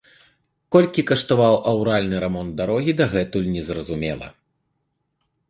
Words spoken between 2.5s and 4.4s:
дарогі, дагэтуль незразумела.